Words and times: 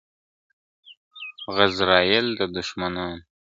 غزرائيل 1.55 2.25
د 2.37 2.41
دښمنانو!. 2.55 3.19